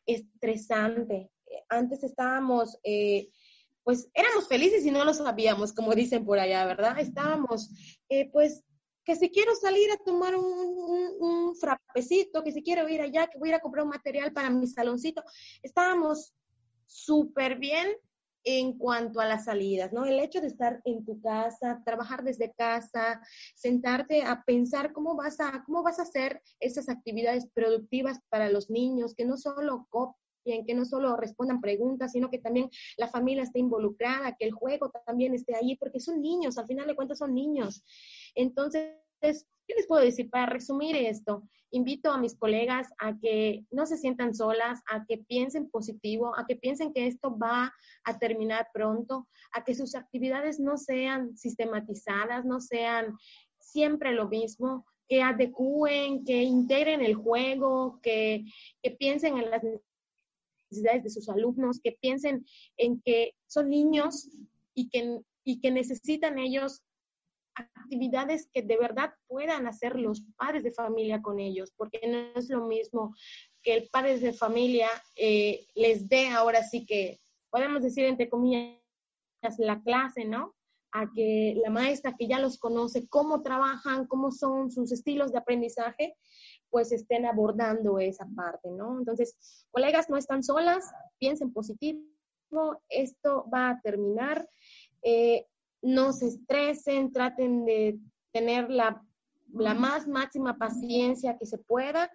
estresante. 0.05 1.31
Antes 1.69 2.03
estábamos, 2.03 2.79
eh, 2.83 3.29
pues 3.83 4.09
éramos 4.13 4.47
felices 4.47 4.85
y 4.85 4.91
no 4.91 5.03
lo 5.03 5.13
sabíamos, 5.13 5.73
como 5.73 5.93
dicen 5.93 6.25
por 6.25 6.39
allá, 6.39 6.65
¿verdad? 6.65 6.99
Estábamos, 6.99 7.69
eh, 8.09 8.29
pues 8.31 8.63
que 9.03 9.15
si 9.15 9.29
quiero 9.29 9.53
salir 9.55 9.91
a 9.91 9.97
tomar 9.97 10.35
un, 10.35 10.45
un, 11.19 11.55
frapecito, 11.55 12.43
que 12.43 12.51
si 12.51 12.63
quiero 12.63 12.87
ir 12.87 13.01
allá, 13.01 13.27
que 13.27 13.37
voy 13.37 13.49
a 13.49 13.51
ir 13.51 13.55
a 13.55 13.61
comprar 13.61 13.83
un 13.83 13.89
material 13.89 14.31
para 14.31 14.49
mi 14.49 14.65
saloncito. 14.65 15.23
Estábamos 15.61 16.33
súper 16.85 17.57
bien 17.57 17.97
en 18.45 18.77
cuanto 18.77 19.19
a 19.19 19.25
las 19.25 19.45
salidas, 19.45 19.93
¿no? 19.93 20.05
El 20.05 20.19
hecho 20.19 20.41
de 20.41 20.47
estar 20.47 20.81
en 20.85 21.05
tu 21.05 21.21
casa, 21.21 21.81
trabajar 21.85 22.23
desde 22.23 22.53
casa, 22.53 23.21
sentarte 23.55 24.23
a 24.23 24.43
pensar 24.43 24.91
cómo 24.91 25.15
vas 25.15 25.39
a, 25.39 25.63
cómo 25.65 25.81
vas 25.81 25.99
a 25.99 26.03
hacer 26.03 26.41
esas 26.59 26.89
actividades 26.89 27.47
productivas 27.53 28.19
para 28.29 28.49
los 28.49 28.69
niños, 28.69 29.15
que 29.15 29.25
no 29.25 29.37
solo 29.37 29.87
copien, 30.43 30.65
que 30.65 30.73
no 30.73 30.85
solo 30.85 31.15
respondan 31.15 31.61
preguntas, 31.61 32.11
sino 32.11 32.29
que 32.29 32.39
también 32.39 32.69
la 32.97 33.07
familia 33.07 33.43
esté 33.43 33.59
involucrada, 33.59 34.35
que 34.35 34.45
el 34.45 34.51
juego 34.51 34.91
también 35.05 35.33
esté 35.33 35.55
ahí, 35.55 35.75
porque 35.77 35.99
son 35.99 36.21
niños, 36.21 36.57
al 36.57 36.67
final 36.67 36.87
de 36.87 36.95
cuentas 36.95 37.19
son 37.19 37.33
niños. 37.33 37.83
Entonces, 38.35 38.91
¿qué 39.21 39.75
les 39.75 39.87
puedo 39.87 40.03
decir? 40.03 40.29
Para 40.29 40.47
resumir 40.47 40.95
esto, 40.95 41.43
invito 41.71 42.11
a 42.11 42.17
mis 42.17 42.35
colegas 42.35 42.89
a 42.99 43.17
que 43.17 43.65
no 43.71 43.85
se 43.85 43.97
sientan 43.97 44.35
solas, 44.35 44.81
a 44.89 45.05
que 45.05 45.17
piensen 45.17 45.69
positivo, 45.69 46.37
a 46.37 46.45
que 46.45 46.55
piensen 46.55 46.93
que 46.93 47.07
esto 47.07 47.35
va 47.37 47.73
a 48.03 48.19
terminar 48.19 48.67
pronto, 48.73 49.27
a 49.53 49.63
que 49.63 49.73
sus 49.73 49.95
actividades 49.95 50.59
no 50.59 50.77
sean 50.77 51.35
sistematizadas, 51.37 52.45
no 52.45 52.59
sean 52.59 53.17
siempre 53.59 54.11
lo 54.11 54.27
mismo, 54.27 54.85
que 55.07 55.21
adecúen, 55.21 56.23
que 56.25 56.43
integren 56.43 57.01
el 57.01 57.15
juego, 57.15 57.99
que, 58.01 58.45
que 58.81 58.91
piensen 58.91 59.37
en 59.37 59.49
las 59.49 59.61
necesidades 60.73 61.03
de 61.03 61.09
sus 61.09 61.29
alumnos, 61.29 61.79
que 61.81 61.93
piensen 61.93 62.45
en 62.77 63.01
que 63.01 63.35
son 63.47 63.69
niños 63.69 64.29
y 64.73 64.89
que, 64.89 65.19
y 65.43 65.59
que 65.59 65.71
necesitan 65.71 66.39
ellos 66.39 66.81
actividades 67.55 68.49
que 68.51 68.63
de 68.63 68.77
verdad 68.77 69.13
puedan 69.27 69.67
hacer 69.67 69.99
los 69.99 70.23
padres 70.37 70.63
de 70.63 70.71
familia 70.71 71.21
con 71.21 71.39
ellos, 71.39 71.71
porque 71.77 71.99
no 72.07 72.39
es 72.39 72.49
lo 72.49 72.65
mismo 72.65 73.15
que 73.61 73.75
el 73.75 73.89
padre 73.89 74.17
de 74.17 74.33
familia 74.33 74.89
eh, 75.15 75.67
les 75.75 76.09
dé 76.09 76.29
ahora 76.29 76.63
sí 76.63 76.85
que, 76.85 77.19
podemos 77.49 77.83
decir 77.83 78.05
entre 78.05 78.29
comillas, 78.29 78.79
la 79.57 79.81
clase, 79.83 80.25
¿no? 80.25 80.55
A 80.93 81.11
que 81.13 81.59
la 81.63 81.71
maestra 81.71 82.15
que 82.17 82.27
ya 82.27 82.39
los 82.39 82.59
conoce, 82.59 83.07
cómo 83.07 83.41
trabajan, 83.41 84.05
cómo 84.05 84.31
son 84.31 84.71
sus 84.71 84.91
estilos 84.91 85.31
de 85.31 85.39
aprendizaje, 85.39 86.15
pues 86.69 86.91
estén 86.91 87.25
abordando 87.25 87.99
esa 87.99 88.27
parte, 88.35 88.69
¿no? 88.71 88.97
Entonces, 88.99 89.65
colegas, 89.71 90.09
no 90.09 90.17
están 90.17 90.43
solas, 90.43 90.91
piensen 91.19 91.51
positivo, 91.51 92.03
esto 92.89 93.45
va 93.53 93.71
a 93.71 93.81
terminar. 93.81 94.47
Eh, 95.01 95.47
no 95.83 96.13
se 96.13 96.27
estresen, 96.27 97.11
traten 97.11 97.65
de 97.65 97.99
tener 98.31 98.69
la, 98.69 99.03
más 99.47 100.07
máxima 100.07 100.57
paciencia 100.57 101.37
que 101.37 101.45
se 101.45 101.57
pueda 101.59 102.09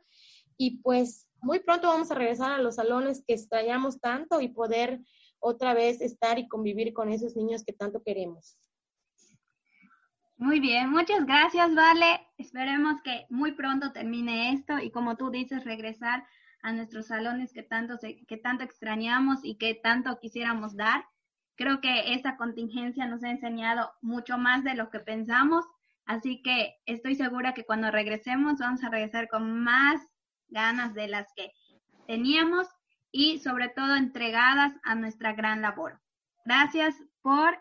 y 0.56 0.78
pues 0.78 1.28
muy 1.40 1.60
pronto 1.60 1.86
vamos 1.86 2.10
a 2.10 2.14
regresar 2.14 2.50
a 2.50 2.62
los 2.62 2.76
salones 2.76 3.22
que 3.24 3.34
extrañamos 3.34 4.00
tanto 4.00 4.40
y 4.40 4.48
poder 4.48 5.00
otra 5.38 5.72
vez 5.74 6.00
estar 6.00 6.38
y 6.38 6.48
convivir 6.48 6.92
con 6.92 7.10
esos 7.10 7.36
niños 7.36 7.62
que 7.62 7.72
tanto 7.72 8.02
queremos. 8.02 8.56
Muy 10.38 10.60
bien, 10.60 10.90
muchas 10.90 11.26
gracias, 11.26 11.74
Vale. 11.74 12.28
Esperemos 12.38 13.02
que 13.02 13.26
muy 13.28 13.52
pronto 13.52 13.90
termine 13.90 14.52
esto 14.52 14.78
y 14.78 14.92
como 14.92 15.16
tú 15.16 15.30
dices, 15.30 15.64
regresar 15.64 16.24
a 16.62 16.70
nuestros 16.70 17.08
salones 17.08 17.52
que 17.52 17.64
tanto, 17.64 17.98
que 18.00 18.36
tanto 18.36 18.62
extrañamos 18.62 19.40
y 19.42 19.56
que 19.56 19.74
tanto 19.74 20.20
quisiéramos 20.20 20.76
dar. 20.76 21.04
Creo 21.56 21.80
que 21.80 22.14
esa 22.14 22.36
contingencia 22.36 23.04
nos 23.06 23.24
ha 23.24 23.30
enseñado 23.30 23.90
mucho 24.00 24.38
más 24.38 24.62
de 24.62 24.74
lo 24.74 24.90
que 24.90 25.00
pensamos, 25.00 25.64
así 26.06 26.40
que 26.40 26.76
estoy 26.86 27.16
segura 27.16 27.52
que 27.52 27.64
cuando 27.64 27.90
regresemos 27.90 28.60
vamos 28.60 28.84
a 28.84 28.90
regresar 28.90 29.28
con 29.28 29.58
más 29.64 30.00
ganas 30.50 30.94
de 30.94 31.08
las 31.08 31.26
que 31.34 31.50
teníamos 32.06 32.68
y 33.10 33.40
sobre 33.40 33.70
todo 33.70 33.96
entregadas 33.96 34.72
a 34.84 34.94
nuestra 34.94 35.32
gran 35.32 35.62
labor. 35.62 36.00
Gracias 36.44 36.94
por 37.22 37.58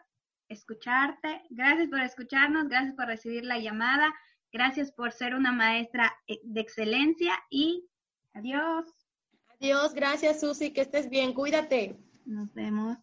escucharte, 0.50 1.44
gracias 1.50 1.90
por 1.90 2.00
escucharnos, 2.02 2.68
gracias 2.68 2.96
por 2.96 3.06
recibir 3.06 3.44
la 3.44 3.60
llamada, 3.60 4.14
gracias 4.52 4.92
por 4.92 5.12
ser 5.12 5.36
una 5.36 5.52
maestra 5.52 6.14
eh, 6.28 6.40
de 6.44 6.62
excelencia 6.62 7.34
y 7.50 7.88
adiós. 8.34 8.86
Adiós, 9.60 9.94
gracias 9.94 10.40
Susi, 10.40 10.72
que 10.72 10.82
estés 10.82 11.10
bien, 11.10 11.34
cuídate. 11.34 11.98
Nos 12.26 12.54
vemos. 12.54 12.98